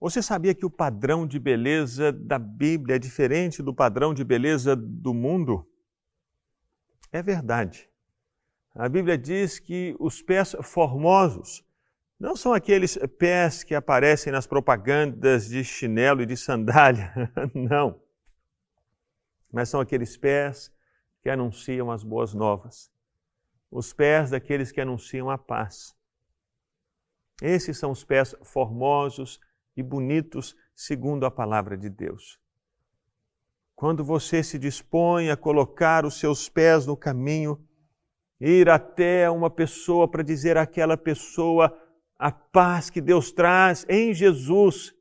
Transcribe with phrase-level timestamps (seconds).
[0.00, 4.74] Você sabia que o padrão de beleza da Bíblia é diferente do padrão de beleza
[4.74, 5.68] do mundo?
[7.12, 7.86] É verdade.
[8.74, 11.62] A Bíblia diz que os pés formosos
[12.18, 17.12] não são aqueles pés que aparecem nas propagandas de chinelo e de sandália,
[17.54, 18.00] não.
[19.52, 20.72] Mas são aqueles pés
[21.22, 22.90] que anunciam as boas novas,
[23.70, 25.94] os pés daqueles que anunciam a paz.
[27.42, 29.38] Esses são os pés formosos
[29.76, 32.38] e bonitos, segundo a palavra de Deus.
[33.74, 37.62] Quando você se dispõe a colocar os seus pés no caminho,
[38.40, 41.76] ir até uma pessoa para dizer àquela pessoa
[42.18, 44.94] a paz que Deus traz em Jesus,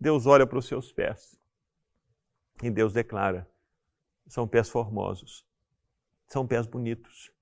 [0.00, 1.38] Deus olha para os seus pés
[2.62, 3.48] e Deus declara:
[4.26, 5.46] são pés formosos,
[6.26, 7.32] são pés bonitos.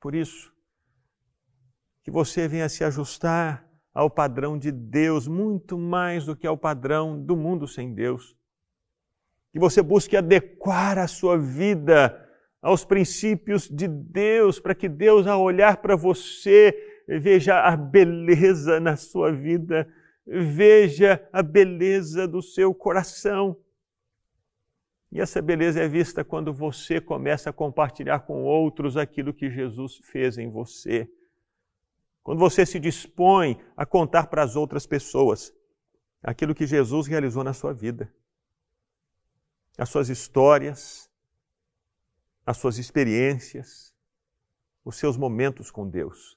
[0.00, 0.54] Por isso,
[2.02, 3.65] que você venha se ajustar
[3.96, 8.36] ao padrão de Deus, muito mais do que ao padrão do mundo sem Deus.
[9.50, 12.14] Que você busque adequar a sua vida
[12.60, 16.76] aos princípios de Deus, para que Deus, ao olhar para você,
[17.08, 19.88] veja a beleza na sua vida,
[20.26, 23.56] veja a beleza do seu coração.
[25.10, 29.96] E essa beleza é vista quando você começa a compartilhar com outros aquilo que Jesus
[30.02, 31.08] fez em você.
[32.26, 35.54] Quando você se dispõe a contar para as outras pessoas
[36.20, 38.12] aquilo que Jesus realizou na sua vida,
[39.78, 41.08] as suas histórias,
[42.44, 43.94] as suas experiências,
[44.84, 46.36] os seus momentos com Deus.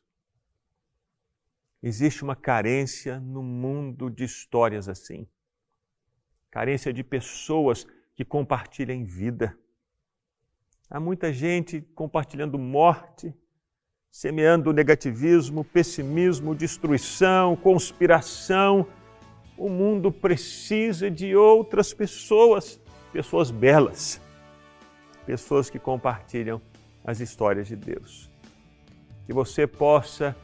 [1.82, 5.28] Existe uma carência no mundo de histórias assim.
[6.52, 9.58] Carência de pessoas que compartilhem vida.
[10.88, 13.36] Há muita gente compartilhando morte,
[14.12, 18.86] semeando negativismo, pessimismo, destruição, conspiração.
[19.58, 22.80] O mundo precisa de outras pessoas,
[23.12, 24.22] pessoas belas,
[25.26, 26.62] pessoas que compartilham
[27.04, 28.30] as histórias de Deus.
[29.26, 30.36] Que você possa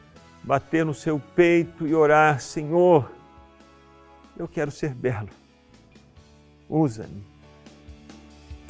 [0.42, 3.10] bater no seu peito e orar: Senhor,
[4.38, 5.30] eu quero ser belo.
[6.68, 7.24] Usa-me.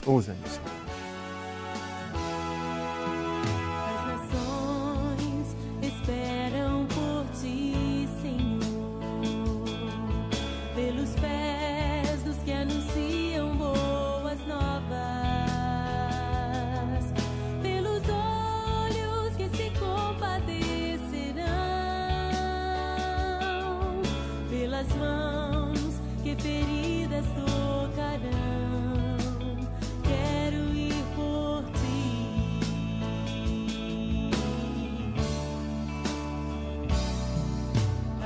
[0.06, 0.75] Usa-me, Senhor.
[24.86, 29.16] minhas mãos, que feridas tocarão.
[30.02, 32.30] Quero ir por ti.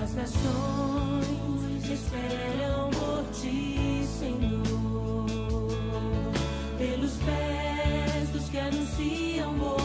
[0.02, 5.26] As nações esperam por ti, Senhor,
[6.78, 9.79] pelos pés dos que anunciam.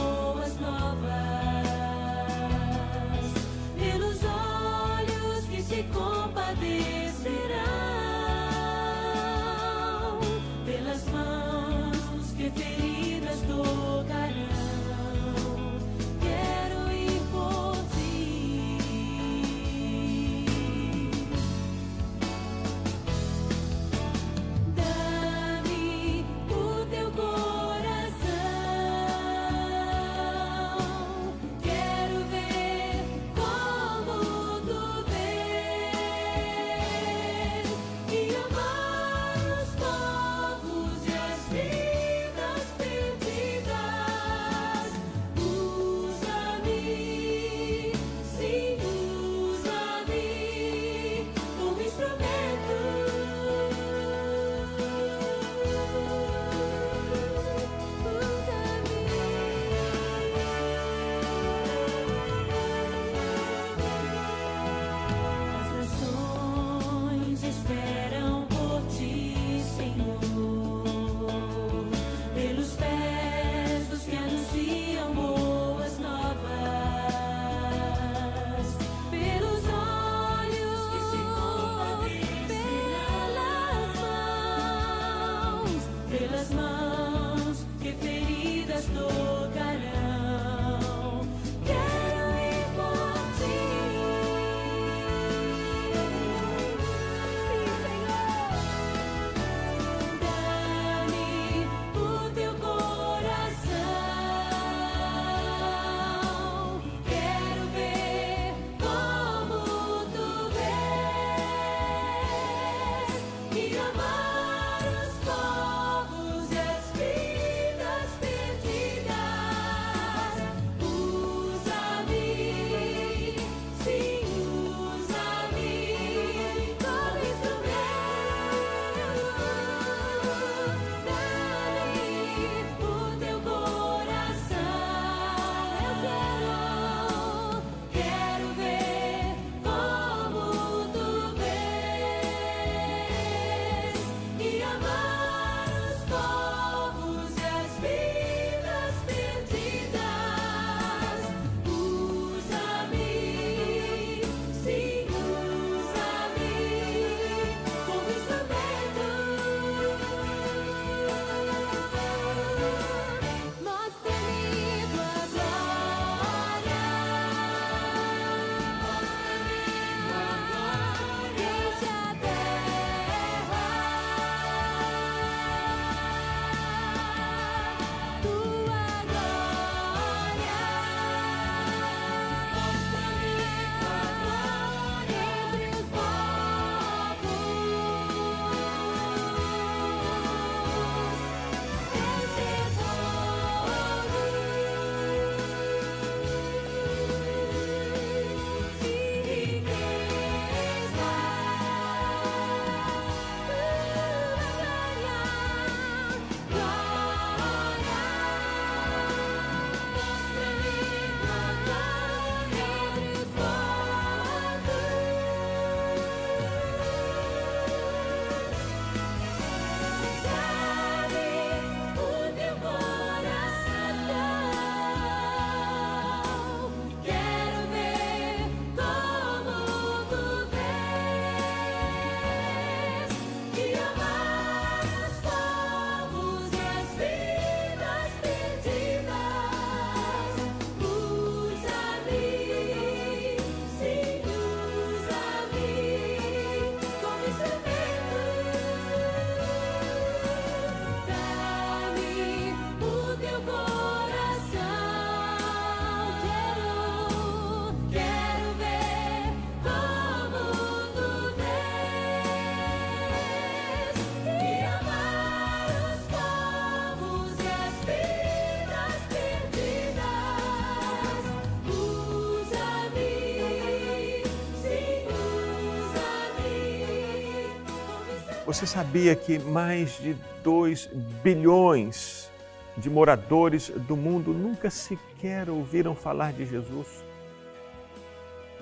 [278.45, 280.85] Você sabia que mais de 2
[281.23, 282.29] bilhões
[282.77, 287.03] de moradores do mundo nunca sequer ouviram falar de Jesus?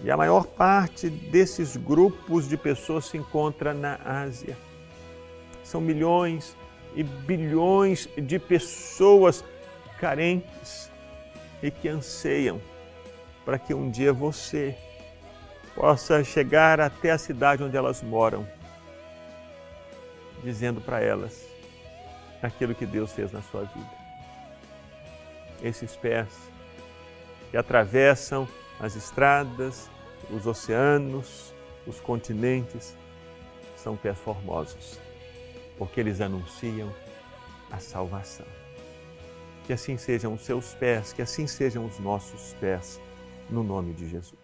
[0.01, 4.57] E a maior parte desses grupos de pessoas se encontra na Ásia.
[5.65, 6.55] São milhões
[6.95, 9.43] e bilhões de pessoas
[9.99, 10.89] carentes
[11.61, 12.61] e que anseiam
[13.43, 14.77] para que um dia você
[15.75, 18.47] possa chegar até a cidade onde elas moram,
[20.43, 21.47] dizendo para elas
[22.41, 24.03] aquilo que Deus fez na sua vida.
[25.61, 26.27] Esses pés
[27.49, 28.47] que atravessam
[28.79, 29.89] as estradas,
[30.29, 31.53] os oceanos,
[31.87, 32.95] os continentes,
[33.75, 34.99] são pés formosos,
[35.77, 36.93] porque eles anunciam
[37.71, 38.45] a salvação.
[39.65, 42.99] Que assim sejam os seus pés, que assim sejam os nossos pés,
[43.49, 44.42] no nome de Jesus.